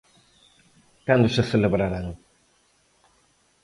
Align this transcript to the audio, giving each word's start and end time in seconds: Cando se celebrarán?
Cando 1.07 1.27
se 1.35 1.43
celebrarán? 1.51 2.07